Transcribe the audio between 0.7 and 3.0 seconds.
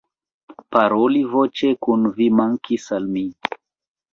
Paroli voĉe kun vi mankis